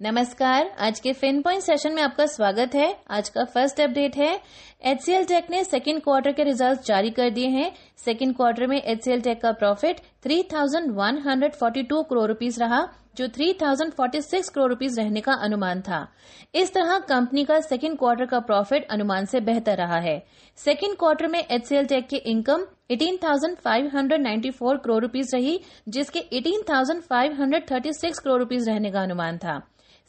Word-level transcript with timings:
नमस्कार 0.00 0.70
आज 0.78 1.00
के 1.00 1.12
फिन 1.12 1.40
पॉइंट 1.42 1.62
सेशन 1.62 1.92
में 1.92 2.02
आपका 2.02 2.26
स्वागत 2.26 2.74
है। 2.74 2.96
आज 3.10 3.28
का 3.28 3.44
फ़र्स्ट 3.44 3.80
अपडेट 3.80 4.16
है। 4.16 4.40
एचसीएल 4.84 5.24
टेक 5.24 5.50
ने 5.50 5.64
सेकेंड 5.64 6.02
क्वार्टर 6.02 6.32
के 6.32 6.44
रिज़ल्ट 6.44 6.80
जारी 6.80 7.10
कर 7.10 7.30
दिए 7.30 7.48
हैं। 7.48 7.72
सेकेंड 8.04 8.36
क्वार्टर 8.36 8.66
में 8.66 8.82
एचसीएल 8.82 9.20
टेक 9.20 9.42
का 9.42 9.52
प्रॉफिट 9.52 10.00
3,142 10.22 12.02
करोड़ 12.02 12.28
रुपीस 12.28 12.58
रहा। 12.58 12.88
जो 13.18 13.26
3,046 13.28 14.48
करोड़ 14.48 14.68
रुपीस 14.70 14.98
रहने 14.98 15.20
का 15.20 15.32
अनुमान 15.32 15.80
था। 15.80 16.06
इस 16.54 16.72
तरह 16.74 16.98
कंपनी 16.98 17.44
का 17.44 17.60
सेकेंड 17.60 17.98
क्वार्टर 17.98 18.26
का 18.26 18.38
प्रॉफिट 18.40 18.86
अनुमान 18.90 19.24
से 19.24 19.40
बेहतर 19.40 19.76
रहा 19.76 19.98
है। 19.98 20.18
सेकेंड 20.58 20.96
क्वार्टर 20.96 21.28
में 21.28 21.38
एचसीएल 21.40 21.86
टेक 21.86 22.08
की 22.08 22.16
इनकम 22.16 22.66
18,594 22.90 24.78
करोड़ 24.78 25.00
रुपीस 25.02 25.34
रही 25.34 25.60
जिसके 25.88 26.20
18,536 26.32 28.18
करोड़ 28.18 28.38
रुपीस 28.38 28.68
रहने 28.68 28.90
का 28.90 29.02
अनुमान 29.02 29.38
था। 29.38 29.60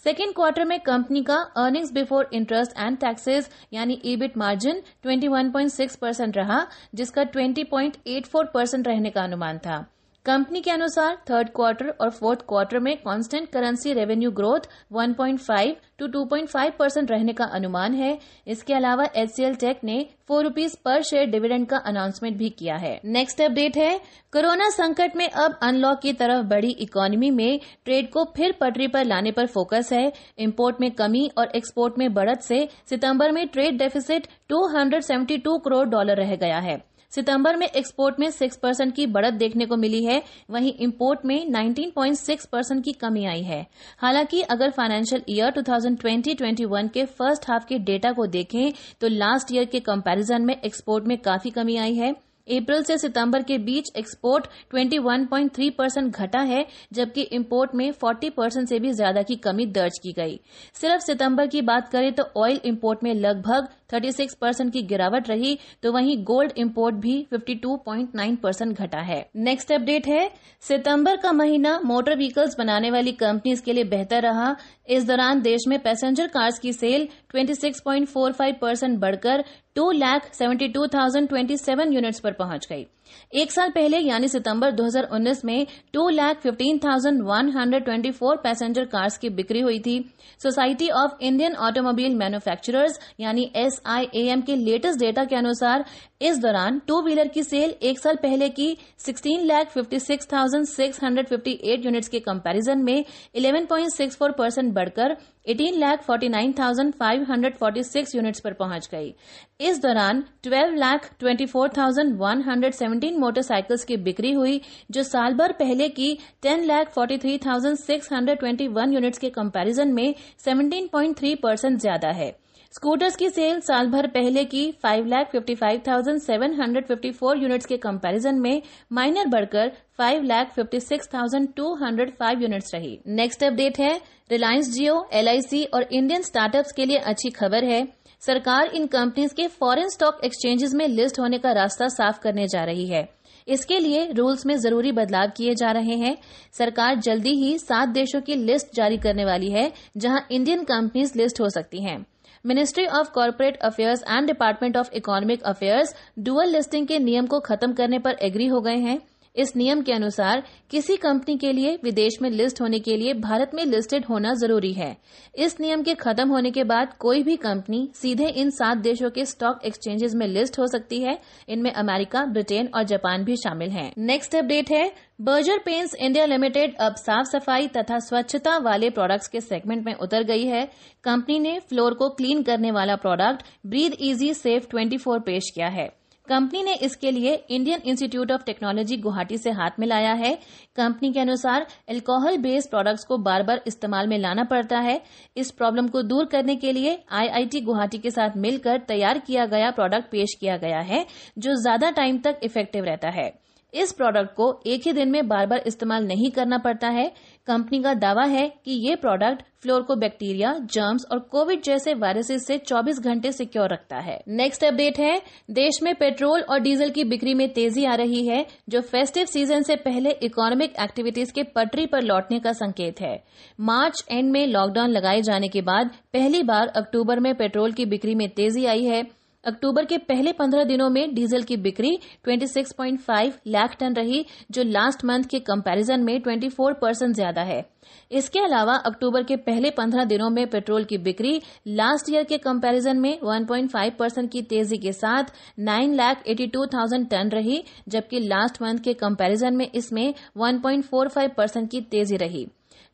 सेकेंड 0.06 0.34
क्वार्टर 0.34 0.66
में 0.66 0.80
कंपनी 0.80 1.24
का 1.24 1.36
earnings 1.58 1.92
before 1.92 2.30
interest 2.34 2.80
and 2.80 2.98
taxes 2.98 3.50
यानी 3.74 4.02
ईबिट 4.06 4.38
मार्जिन 4.38 4.82
21.6 5.06 5.96
परसेंट 5.96 6.38
रहा 6.38 6.66
जिसका 6.96 7.24
20.84 7.36 8.46
परसेंट 8.54 8.88
रहने 8.88 9.10
का 9.10 9.24
अनुमान 9.24 9.58
था। 9.58 9.86
कंपनी 10.26 10.62
के 10.62 10.72
अनुसार 10.72 11.16
थर्ड 11.30 11.50
क्वार्टर 11.50 11.90
और 12.02 12.10
फोर्थ 12.10 12.40
क्वार्टर 12.42 12.80
में 12.80 12.96
constant 12.98 13.48
currency 13.50 13.94
revenue 13.94 14.32
growth 14.32 14.68
1.5 14.94 15.76
to 16.00 16.08
2.5 16.08 16.72
percent 16.80 17.12
रहने 17.12 17.34
का 17.34 17.46
अनुमान 17.46 17.94
है। 17.94 18.18
इसके 18.48 18.74
अलावा 18.74 19.06
एचसीएल 19.16 19.56
टेक 19.56 19.80
ने 19.84 20.06
four 20.28 20.44
rupees 20.44 20.76
per 20.76 21.02
share 21.02 21.30
dividend 21.30 21.68
का 21.68 21.78
अनाउंसमेंट 21.78 22.38
भी 22.38 22.50
किया 22.50 22.76
है। 22.76 23.00
नेक्स्ट 23.06 23.42
अपडेट 23.42 23.78
है। 23.78 23.98
कोरोना 24.34 24.70
संकट 24.70 25.16
में 25.16 25.28
अब 25.28 25.60
अनलॉक 25.64 26.00
की 26.00 26.14
तरफ़ 26.14 26.46
बढ़ी 26.46 26.72
इकोनॉमी 26.80 27.32
में 27.32 27.60
ट्रेड 27.86 28.12
को 28.12 28.26
फिर 28.38 28.56
पटरी 28.62 28.88
पर 28.88 29.06
लाने 29.06 29.32
पर 29.32 29.48
फोकस 29.48 29.90
है। 29.94 30.12
इम्पोर्ट 30.38 30.82
में 30.82 30.92
कमी 30.92 31.30
और 31.38 31.52
एक्सपोर्ट 31.56 32.00
में 32.00 32.14
बढ़त 32.14 32.42
से 32.42 32.68
सितंबर 32.90 33.32
में 33.32 33.48
ट्रेड 33.48 33.78
डेफिसिट 33.78 34.28
272 34.50 35.58
करोड़ 35.60 35.88
डॉलर 35.88 36.18
रह 36.18 36.36
गया 36.36 36.60
है। 36.60 36.78
सितंबर 37.12 37.56
में 37.56 37.66
एक्सपोर्ट 37.68 38.20
में 38.20 38.28
6 38.32 38.56
परसेंट 38.56 38.94
की 38.96 39.06
बढ़त 39.08 39.34
देखने 39.34 39.66
को 39.66 39.78
मिली 39.78 40.04
है। 40.04 40.22
वहीं 40.50 40.74
इंपोर्ट 40.80 41.26
में 41.26 41.46
19.6 41.48 42.46
परसेंट 42.46 42.84
की 42.86 42.92
कमी 42.96 43.26
आई 43.26 43.42
है। 43.44 43.66
हालाँकि 44.00 44.42
अगर 44.42 44.72
फाइनेंशियल 44.72 45.24
ईयर 45.30 45.54
2020-21 45.54 46.90
के 46.90 47.06
फ़र्स्ट 47.08 47.50
हाफ़ 47.50 47.66
के 47.66 47.80
डेटा 47.82 48.12
को 48.12 48.26
देखें 48.28 48.72
तो 49.02 49.08
लास्ट 49.08 49.54
ईयर 49.54 49.66
के 49.66 49.80
कंपैरिजन 49.82 50.46
में 50.46 50.56
एक्सपोर्ट 50.56 51.06
में 51.06 51.18
काफ़ी 51.20 51.50
कमी 51.52 51.78
आई 51.78 51.96
है। 51.96 52.12
अप्रैल 52.48 52.84
से 52.84 52.98
सितंबर 52.98 53.44
के 53.44 53.58
बीच 53.60 53.92
एक्सपोर्ट 53.98 54.46
21.3 54.72 55.70
परसेंट 55.72 56.16
घटा 56.16 56.40
है, 56.42 56.66
जबकि 56.94 57.22
इंपोर्ट 57.22 57.76
में 57.76 57.92
40 57.94 58.30
परसेंट 58.30 58.68
से 58.70 58.80
भी 58.80 58.92
ज़्यादा 58.92 59.22
की 59.24 59.36
कमी 59.38 59.66
दर्ज 59.68 60.00
की 60.00 60.14
गई। 60.14 60.40
सिर्फ़ 60.76 61.04
सितंबर 61.04 61.48
की 61.48 61.62
बात 61.64 61.90
करें 61.90 62.12
तो 62.14 62.24
ऑयल 62.38 62.60
इंपोर्ट 62.66 63.04
में 63.04 63.14
लगभग 63.16 63.68
36 63.90 64.34
परसेंट 64.34 64.72
की 64.74 64.82
गिरावट 64.84 65.30
रही 65.30 65.58
तो 65.84 65.92
वहीं 65.92 66.18
गोल्ड 66.24 66.52
इंपोर्ट 66.58 66.96
भी 66.98 67.16
52.9 67.34 68.36
परसेंट 68.38 68.78
घटा 68.78 69.00
है। 69.02 69.20
नेक्स्ट 69.38 69.72
अपडेट 69.72 70.08
है, 70.08 70.30
सितंबर 70.64 71.18
का 71.18 71.32
महीना 71.34 71.80
मोटर 71.86 72.16
व्हीकल्स 72.18 72.58
बनाने 72.58 72.92
वाली 72.92 73.12
कंपनीज़ 73.14 73.64
के 73.64 73.74
लिए 73.74 73.84
बेहतर 73.86 74.22
रहा। 74.24 74.56
इस 74.90 75.08
दौरान 75.08 75.42
देश 75.42 75.68
में 75.68 75.80
पैसेंजर 75.80 76.28
कार्स 76.28 76.60
की 76.60 76.74
सेल 76.74 77.08
26.45 77.34 78.54
परसेंट 78.62 79.00
बढ़कर 79.00 79.44
two 79.76 79.90
lakh 79.92 80.34
seventy 80.34 80.68
two 80.68 80.86
thousand 80.88 81.28
twenty 81.30 81.58
seven 81.58 81.94
units 81.94 82.20
पर 82.20 82.32
पहुँच 82.34 82.68
गई। 82.70 82.86
एक 83.34 83.52
साल 83.52 83.70
पहले, 83.70 83.98
यानी 83.98 84.28
सितंबर 84.28 84.72
2019 84.72 85.44
में, 85.46 85.66
two 85.94 86.08
lakh 86.10 86.40
fifteen 86.40 86.78
thousand 86.78 87.22
one 87.24 87.50
hundred 87.50 87.84
twenty 87.84 88.12
four 88.12 88.38
passenger 88.38 88.86
cars 88.86 89.18
की 89.18 89.30
बिक्री 89.30 89.60
हुई 89.60 89.80
थी। 89.80 90.00
Society 90.42 90.90
of 90.96 91.12
Indian 91.22 91.56
automobile 91.58 92.16
manufacturers, 92.16 93.00
यानी 93.20 93.50
एसआईएएम 93.80 94.42
के 94.42 94.56
लेटेस्ट 94.56 95.00
डेटा 95.00 95.24
के 95.26 95.36
अनुसार 95.36 95.86
इस 96.22 96.38
दौरान 96.38 96.80
टू 96.88 97.02
व्हीलर 97.02 97.28
की 97.28 97.44
सेल 97.44 97.74
एक 97.82 98.00
साल 98.00 98.16
पहले 98.16 98.50
की 98.50 98.76
sixteen 99.06 99.46
lakh 99.46 99.72
fifty 99.72 100.00
six 100.00 100.28
thousand 100.34 100.66
six 100.68 101.04
hundred 101.04 101.28
fifty 101.28 101.52
eight 101.64 101.86
units 101.86 102.08
के 102.08 102.20
कंपैरिजन 102.20 102.84
में 102.84 103.04
eleven 103.36 103.66
point 103.66 103.92
six 103.92 104.18
four 104.18 104.32
percent 104.32 104.74
बढ़कर 104.74 105.16
eighteen 105.48 105.78
lakh 105.80 106.04
forty 106.04 106.30
nine 106.30 106.54
thousand 106.54 106.94
five 106.94 107.26
hundred 107.30 107.56
forty 107.58 107.84
six 107.84 108.16
units 108.16 108.40
पर 108.40 108.54
पहुँच 108.54 108.90
गई। 108.92 109.14
इस 109.62 109.82
दौरान 109.82 110.24
twelve 110.44 110.76
lakh 110.76 111.10
twenty 111.20 111.46
four 111.46 111.70
thousand 111.78 112.16
one 112.20 112.42
hundred 112.42 112.74
seventeen 112.74 113.18
motorcycles 113.20 113.84
की 113.84 113.98
बिक्री 114.00 114.32
हुई, 114.32 114.62
जो 114.92 115.04
साल 115.04 115.34
भर 115.34 115.52
पहले 115.54 115.90
की 115.90 116.18
ten 116.42 116.66
lakh 116.66 116.92
forty 116.94 117.18
three 117.18 117.38
thousand 117.46 117.78
six 117.78 118.14
hundred 118.14 118.40
twenty 118.40 118.68
one 118.70 118.94
units 118.94 119.20
के 119.20 119.30
कंपैरिजन 119.32 119.94
में 119.94 120.14
सेवनटीन 120.46 120.90
पॉइंट 120.92 121.18
थ्री 121.18 121.34
परसेंट 121.38 121.80
ज़्यादा 121.80 122.12
है। 122.12 122.32
स्कूटर्स 122.74 123.16
की 123.16 123.30
सेल 123.30 123.60
साल 123.60 123.88
भर 123.90 124.08
पहले 124.08 124.44
की 124.46 124.72
five 124.84 125.06
lakh 125.06 125.30
fifty 125.32 125.54
five 125.56 125.82
thousand 125.88 126.20
seven 126.22 126.54
hundred 126.54 126.86
fifty 126.88 127.12
four 127.12 127.38
units 127.38 127.66
के 127.66 127.78
कंपैरिजन 127.78 128.40
में 128.40 128.62
माइनर 128.94 129.28
बढ़कर 129.28 129.72
five 129.98 130.24
lakh 130.24 130.52
fifty 130.56 130.80
six 130.80 131.10
thousand 131.14 131.48
two 131.56 131.74
hundred 131.76 132.12
five 132.16 132.42
units 132.42 132.74
रही। 132.74 132.98
नेक्स्ट 133.10 133.44
अपडेट 133.44 133.80
है 133.80 133.94
रिलायंस 134.32 134.70
जियो 134.74 135.02
एलआईसी 135.14 135.64
और 135.66 135.84
इंडियन 135.84 136.22
स्टार्टअप्स 136.22 136.72
के 136.72 136.86
लिए 136.86 136.98
अच्छी 137.04 137.30
खबर 137.30 137.64
है। 137.64 137.82
सरकार 138.22 138.76
इन 138.76 138.86
कंपनीज़ 138.88 139.34
के 139.36 139.48
फॉरेन 139.50 139.90
स्टॉक 139.90 140.20
एक्सचेंजेस 140.26 140.74
में 140.74 140.88
लिस्ट 140.88 141.20
होने 141.20 141.38
का 141.38 141.52
रास्ता 141.52 141.88
साफ़ 141.88 142.20
करने 142.20 142.48
जा 142.48 142.64
रही 142.64 142.88
है। 142.88 143.08
इसके 143.48 143.80
लिए 143.80 144.06
रूल्स 144.12 144.46
में 144.46 144.56
ज़रूरी 144.58 144.92
बदलाव 144.92 145.32
किए 145.38 145.56
जा 145.56 145.72
रहे 145.72 145.98
हैं। 145.98 146.16
सरकार 146.54 147.00
जल्दी 147.00 147.36
ही 147.36 147.58
सात 147.58 147.90
देशों 147.90 148.22
की 148.22 148.36
लिस्ट 148.36 148.76
जारी 148.76 148.98
करने 149.00 149.26
वाली 149.26 149.52
है, 149.52 149.72
जहाँ 149.98 150.26
इंडियन 150.32 150.64
कंपनीज़ 150.66 151.18
लिस्ट 151.18 151.42
हो 151.42 151.50
सकती 151.50 151.84
हैं। 151.84 152.06
Ministry 152.46 152.86
of 152.86 153.12
Corporate 153.12 153.58
Affairs 153.58 154.04
and 154.04 154.28
Department 154.28 154.78
of 154.78 154.90
Economic 154.94 155.44
Affairs 155.44 155.94
dual 156.20 156.50
listing 156.50 156.88
के 156.88 157.00
नियम 157.00 157.26
को 157.26 157.40
खत्म 157.40 157.74
करने 157.74 158.00
पर 158.00 158.18
एग्री 158.22 158.48
हो 158.48 158.62
गए 158.62 158.78
हैं। 158.78 159.00
इस 159.36 159.56
नियम 159.56 159.82
के 159.82 159.94
अनुसार 159.94 160.44
किसी 160.72 160.96
कंपनी 160.98 161.38
के 161.38 161.52
लिए 161.52 161.78
विदेश 161.84 162.18
में 162.22 162.30
लिस्ट 162.30 162.62
होने 162.62 162.80
के 162.80 162.96
लिए 162.98 163.14
भारत 163.14 163.52
में 163.54 163.64
लिस्टेड 163.66 164.06
होना 164.06 164.34
ज़रूरी 164.34 164.72
है। 164.74 164.96
इस 165.36 165.60
नियम 165.60 165.84
के 165.84 165.94
खत्म 165.96 166.30
होने 166.30 166.52
के 166.52 166.64
बाद 166.64 166.94
कोई 167.00 167.24
भी 167.24 167.36
कंपनी 167.38 167.88
सीधे 167.96 168.28
इन 168.28 168.50
सात 168.50 168.78
देशों 168.78 169.10
के 169.10 169.26
स्टॉक 169.26 169.60
एक्सचेंजेस 169.66 170.16
में 170.16 170.28
लिस्ट 170.28 170.60
हो 170.60 170.68
सकती 170.68 171.02
है। 171.02 171.18
इनमें 171.50 171.72
अमेरिका, 171.72 172.26
ब्रिटेन 172.26 172.70
और 172.76 172.84
जापान 172.84 173.24
भी 173.24 173.36
शामिल 173.36 173.70
हैं। 173.70 173.92
नेक्स्ट 173.98 174.36
अपडेट 174.36 174.72
है 174.72 174.92
बर्जर 175.20 175.58
पेंट्स 175.58 175.94
इंडिया 175.96 176.26
लिमिटेड 176.26 176.76
अब 176.78 176.96
साफ़ 176.96 177.26
सफ़ाई 177.28 177.68
तथा 177.68 177.98
स्वच्छता 178.00 178.58
वाले 178.58 178.90
प्रोडक्ट्स 178.90 179.28
के 179.28 179.40
सेगमेंट 179.42 179.86
में 179.86 179.94
उतर 179.96 180.24
गई 180.24 180.46
है। 180.46 180.64
कंपनी 181.04 181.40
ने 181.40 181.58
फ्लोर 181.60 181.94
को 181.94 182.08
क्लीन 182.12 182.44
करने 182.44 182.72
वाला 182.72 182.96
प्रोडक्ट 182.98 183.44
ब्रीद 183.66 183.96
इजी 184.02 184.34
सेफ़ 184.34 184.68
24 184.68 185.20
पेश 185.20 185.50
किया 185.56 185.68
है। 185.70 185.88
कंपनी 186.28 186.62
ने 186.64 186.74
इसके 186.78 187.12
लिए 187.12 187.34
Indian 187.50 187.82
Institute 187.86 188.32
of 188.32 188.44
Technology 188.46 188.98
Guwahati 188.98 189.38
से 189.38 189.52
हाथ 189.52 189.80
मिलाया 189.80 190.14
है। 190.14 190.34
कंपनी 190.78 191.12
के 191.14 191.20
अनुसार 191.20 191.68
अल्कोहल 191.90 192.38
बेस्ड 192.38 192.70
प्रोडक्ट्स 192.70 193.04
को 193.06 193.18
बार 193.20 193.44
बार 193.44 193.62
इस्तेमाल 193.68 194.08
में 194.08 194.18
लाना 194.18 194.44
पड़ता 194.46 194.80
है। 194.80 195.00
इस 195.38 195.52
प्रॉब्लम 195.52 195.88
को 195.88 196.02
दूर 196.04 196.26
करने 196.28 196.56
के 196.56 196.72
लिए 196.72 196.98
आईआईटी 197.14 197.62
गुवाहाटी 197.62 197.98
के 197.98 198.12
साथ 198.12 198.38
मिलकर 198.38 198.80
तैयार 198.88 199.20
किया 199.20 199.46
गया 199.48 199.72
प्रोडक्ट 199.72 200.12
पेश 200.12 200.38
किया 200.40 200.58
गया 200.58 200.80
है, 200.82 201.06
जो 201.38 201.56
ज़्यादा 201.58 201.92
टाइम 201.92 202.20
तक 202.20 202.40
इफ़ेक्टिव 202.44 202.86
रहता 202.86 203.10
है। 203.12 203.30
इस 203.74 203.92
प्रोडक्ट 203.92 204.36
को 204.36 204.62
एक 204.68 204.82
ही 204.86 204.94
दिन 204.94 205.12
में 205.12 205.28
बार 205.28 205.46
बार 205.46 205.64
इस्तेमाल 205.68 206.06
नहीं 206.06 206.32
करना 206.32 206.58
पड़ता 206.58 206.88
है। 206.88 207.12
कंपनी 207.48 207.82
का 207.84 207.94
दावा 207.94 208.24
है 208.24 208.48
कि 208.66 208.72
ये 208.90 208.96
प्रोडक्ट 208.96 209.44
फ्लोर 209.62 209.82
को 209.82 209.96
बैक्टीरिया 209.96 210.54
जर्म्स 210.74 211.06
और 211.12 211.20
कोविड 211.20 211.62
जैसे 211.62 211.94
वायरसेस 211.94 212.46
से 212.48 212.58
24 212.58 213.00
घंटे 213.00 213.32
सिक्योर 213.32 213.70
रखता 213.70 213.98
है। 213.98 214.20
नेक्स्ट 214.28 214.64
अपडेट 214.64 215.00
है, 215.00 215.22
देश 215.52 215.80
में 215.84 215.96
पेट्रोल 215.96 216.42
और 216.42 216.60
डीजल 216.60 216.90
की 216.90 217.04
बिक्री 217.04 217.34
में 217.34 217.48
तेज़ी 217.54 217.86
आ 217.86 217.96
रही 217.96 218.26
है, 218.28 218.46
जो 218.70 218.82
फेस्टिव 218.82 219.26
सीज़न 219.26 219.62
से 219.62 219.76
पहले 219.76 220.12
इकोनॉमिक 220.12 220.74
एक्टिविटीज़ 220.80 221.34
के 221.34 221.44
पटरी 221.44 221.86
पर 221.86 222.02
लौटने 222.02 222.40
का 222.40 222.54
संकेत 222.54 223.02
है। 223.02 223.24
मार्च 223.60 224.06
एंड 224.12 224.32
में 224.32 224.48
लॉकडाउन 224.48 224.90
लगाए 224.90 225.22
जाने 225.22 225.48
के 225.48 225.62
बाद 225.62 225.92
पहली 226.14 226.44
बार 226.44 226.68
अक्टूबर 226.68 227.20
में 227.20 227.36
पेट्रोल 227.36 227.72
की 227.72 227.86
बिक्री 227.86 228.16
में 228.16 228.30
तेज़ी 228.30 228.66
आई 228.66 228.84
है। 228.84 229.19
अक्टूबर 229.44 229.86
के 229.86 229.98
पहले 229.98 230.32
पंद्रह 230.34 230.64
दिनों 230.64 230.90
में 230.90 231.14
डीजल 231.16 231.44
की 231.44 231.58
बिक्री 231.58 231.98
26.5 232.28 233.34
लाख 233.48 233.76
टन 233.80 233.94
रही, 233.94 234.26
जो 234.52 234.64
लास्ट 234.64 235.06
मंथ 235.06 235.24
के 235.24 235.40
कंपैरिजन 235.40 236.04
में 236.04 236.22
24 236.24 236.74
परसेंट 236.82 237.16
ज़्यादा 237.16 237.42
है। 237.42 237.64
इसके 238.12 238.40
अलावा 238.40 238.76
अक्टूबर 238.86 239.24
के 239.24 239.36
पहले 239.38 239.70
पंद्रह 239.70 240.04
दिनों 240.04 240.30
में 240.30 240.46
पेट्रोल 240.48 240.84
की 240.84 240.98
बिक्री 240.98 241.42
लास्ट 241.70 242.10
ईयर 242.10 242.24
के 242.24 242.38
कंपैरिजन 242.40 243.00
में 243.00 243.12
1.5 243.14 243.98
परसेंट 244.00 244.32
की 244.32 244.42
तेज़ी 244.44 244.78
के 244.78 244.94
साथ 244.94 245.34
9 245.62 245.96
lakh 245.96 246.24
eighty 246.28 246.48
two 246.48 246.66
thousand 246.66 247.10
ton 247.10 247.30
रही, 247.30 247.64
जबकि 247.88 248.20
लास्ट 248.20 248.62
मंथ 248.62 248.80
के 248.80 248.94
कंपैरिजन 248.96 249.56
में 249.56 249.70
इसमें 249.72 250.14
1.45 250.40 251.36
परसेंट 251.38 251.70
की 251.72 251.82
तेज़ी 251.82 252.18
रही। 252.18 252.48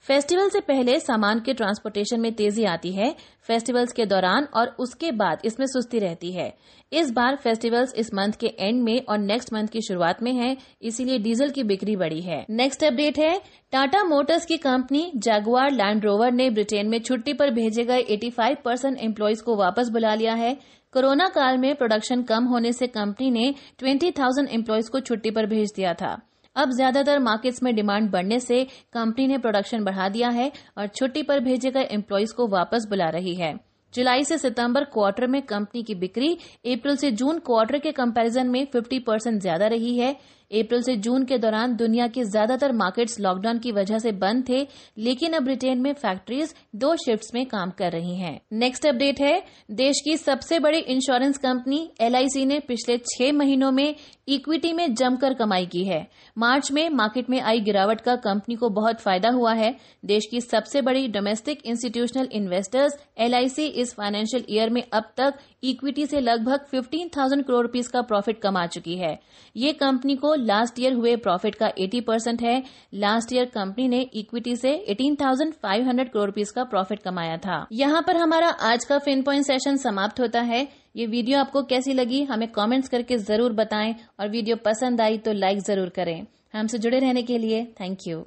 फेस्टिवल 0.07 0.49
से 0.49 0.59
पहले 0.59 0.99
सामान 0.99 1.39
के 1.39 1.53
ट्रांसपोर्टेशन 1.53 2.19
में 2.19 2.33
तेज़ी 2.33 2.63
आती 2.63 2.91
है। 2.91 3.15
फेस्टिवल्स 3.47 3.93
के 3.93 4.05
दौरान 4.05 4.47
और 4.53 4.75
उसके 4.79 5.11
बाद 5.11 5.39
इसमें 5.45 5.65
सुस्ती 5.67 5.99
रहती 5.99 6.31
है। 6.31 6.53
इस 6.93 7.11
बार 7.11 7.35
फेस्टिवल्स 7.35 7.93
इस 7.95 8.13
मंथ 8.13 8.31
के 8.31 8.47
एंड 8.47 8.83
में 8.83 9.01
और 9.09 9.17
नेक्स्ट 9.17 9.53
मंथ 9.53 9.67
की 9.67 9.81
शुरुआत 9.81 10.23
में 10.23 10.31
है 10.33 10.57
इसीलिए 10.81 11.17
डीजल 11.19 11.49
की 11.49 11.63
बिक्री 11.63 11.95
बढ़ी 11.95 12.21
है। 12.21 12.45
नेक्स्ट 12.49 12.83
अपडेट 12.83 13.19
है 13.19 13.41
टाटा 13.71 14.03
मोटर्स 14.03 14.45
की 14.45 14.57
कंपनी 14.57 15.11
जैगुआर 15.15 15.71
लैंड 15.71 16.05
रोवर 16.05 16.31
ने 16.31 16.49
ब्रिटेन 16.49 16.89
में 16.89 16.99
छुट्टी 16.99 17.33
पर 17.33 17.51
भेजे 17.51 17.83
गए 17.83 18.01
85 18.01 18.55
परसेंट 18.65 18.97
एम्प्लॉयज़ 18.99 19.43
को 19.43 19.55
वापस 19.55 19.89
बुला 19.89 20.15
लिया 20.15 20.33
है। 20.33 20.57
कोरोना 20.93 21.27
काल 21.27 21.57
में 21.57 21.75
प्रोडक्शन 21.75 22.21
कम 22.23 22.43
होने 22.43 22.71
से 22.73 22.87
कंपनी 22.87 23.31
ने 23.31 23.53
20,000 23.79 24.47
एम्प्लॉयज़ 24.47 24.89
को 24.91 24.99
छुट्टी 24.99 25.31
पर 25.31 25.45
भेज 25.45 25.73
दिया 25.75 25.93
था। 25.93 26.21
अब 26.55 26.71
ज़्यादातर 26.71 27.19
मार्केट्स 27.19 27.63
में 27.63 27.73
डिमांड 27.75 28.09
बढ़ने 28.11 28.39
से 28.39 28.63
कंपनी 28.93 29.27
ने 29.27 29.37
प्रोडक्शन 29.37 29.83
बढ़ा 29.83 30.09
दिया 30.09 30.29
है 30.29 30.51
और 30.77 30.87
छुट्टी 30.87 31.23
पर 31.23 31.39
भेजे 31.39 31.71
गए 31.71 31.87
एम्प्लॉयज़ 31.91 32.33
को 32.33 32.47
वापस 32.47 32.85
बुला 32.89 33.09
रही 33.09 33.35
है। 33.35 33.53
जुलाई 33.93 34.23
से 34.23 34.37
सितंबर 34.37 34.83
क्वार्टर 34.83 35.27
में 35.27 35.41
कंपनी 35.41 35.83
की 35.83 35.95
बिक्री 35.95 36.31
अप्रैल 36.67 36.95
से 36.95 37.11
जून 37.11 37.37
क्वार्टर 37.39 37.77
के 37.79 37.91
कंपैरिजन 37.91 38.47
में 38.47 38.65
50 38.71 38.99
परसेंट 38.99 39.41
ज़्यादा 39.41 39.67
रही 39.67 39.97
है। 39.97 40.15
अप्रैल 40.51 40.81
से 40.81 40.95
जून 40.97 41.23
के 41.25 41.37
दौरान 41.37 41.75
दुनिया 41.75 42.07
के 42.07 42.23
ज़्यादातर 42.23 42.71
मार्केट्स 42.73 43.19
लॉकडाउन 43.19 43.59
की 43.59 43.71
वजह 43.71 43.99
से 43.99 44.11
बंद 44.13 44.43
थे 44.49 44.65
लेकिन 44.99 45.33
अब 45.33 45.43
ब्रिटेन 45.43 45.81
में 45.81 45.93
फैक्ट्रीज 45.95 46.53
दो 46.75 46.95
शिफ्ट्स 46.95 47.33
में 47.35 47.45
काम 47.45 47.71
कर 47.77 47.91
रही 47.91 48.15
हैं। 48.15 48.39
नेक्स्ट 48.53 48.85
अपडेट 48.85 49.19
है 49.21 49.41
देश 49.73 50.01
की 50.05 50.17
सबसे 50.17 50.59
बड़ी 50.59 50.79
इंश्योरेंस 50.79 51.37
कंपनी 51.37 51.89
एलआईसी 52.01 52.45
ने 52.45 52.59
पिछले 52.67 52.97
छह 53.07 53.31
महीनों 53.33 53.71
में 53.71 53.95
इक्विटी 54.27 54.71
में 54.73 54.93
जमकर 54.95 55.33
कमाई 55.33 55.65
की 55.65 55.83
है। 55.83 56.05
मार्च 56.37 56.71
में 56.71 56.89
मार्केट 56.91 57.29
में 57.29 57.39
आई 57.41 57.59
गिरावट 57.61 58.01
का 58.01 58.15
कंपनी 58.17 58.55
को 58.55 58.69
बहुत 58.71 59.01
फ़ायदा 59.01 59.29
हुआ 59.29 59.53
है। 59.53 59.75
देश 60.05 60.27
की 60.31 60.41
सबसे 60.41 60.81
बड़ी 60.81 61.07
डोमेस्टिक 61.07 61.61
इंस्टीट्यूशनल 61.65 62.29
इन्वेस्टर्स 62.33 62.97
एलआईसी 63.19 63.65
इस 63.65 63.93
फाइनेंशियल 63.95 64.45
ईयर 64.49 64.69
में 64.69 64.83
अब 64.83 65.11
तक 65.17 65.39
इक्विटी 65.63 66.05
से 66.05 66.19
लगभग 66.19 66.65
15,000 66.71 67.43
करोड़ 67.43 67.61
रुपीस 67.61 67.87
का 67.87 68.01
प्रॉफिट 68.03 68.41
कमा 68.41 68.65
चुकी 68.67 68.95
है। 68.97 69.17
ये 69.55 69.71
कंपनी 69.75 70.15
को 70.15 70.34
लास्ट 70.37 70.79
ईयर 70.79 70.93
हुए 70.93 71.15
प्रॉफिट 71.17 71.55
का 71.55 71.71
80 71.79 72.01
परसेंट 72.01 72.41
है। 72.41 72.61
लास्ट 72.95 73.33
ईयर 73.33 73.45
कंपनी 73.45 73.87
ने 73.87 74.01
इक्विटी 74.13 74.55
से 74.55 74.73
18,500 74.89 76.07
करोड़ 76.07 76.25
रुपीस 76.25 76.51
का 76.51 76.63
प्रॉफिट 76.65 77.01
कमाया 77.01 77.37
था। 77.37 77.65
यहाँ 77.71 78.01
पर 78.01 78.17
हमारा 78.17 78.49
आज 78.63 78.85
का 78.85 78.97
फिन 78.99 79.21
पॉइंट 79.21 79.45
सेशन 79.45 79.77
समाप्त 79.79 80.19
होता 80.19 80.41
है। 80.43 80.67
ये 80.95 81.05
वीडियो 81.07 81.39
आपको 81.39 81.63
कैसी 81.65 81.93
लगी 81.93 82.23
हमें 82.23 82.47
कमेंट्स 82.51 82.89
करके 82.89 83.17
ज़रूर 83.19 83.53
बताएँ 83.53 83.95
और 84.19 84.29
वीडियो 84.29 84.55
पसंद 84.65 85.01
आई 85.01 85.17
तो 85.17 85.33
लाइक 85.33 85.59
ज़रूर 85.61 85.89
करें। 85.89 86.25
हमसे 86.53 86.77
जुड़े 86.77 86.99
रहने 86.99 87.23
के 87.23 87.37
लिए 87.37 87.63
थैंक 87.79 88.07
यू 88.07 88.23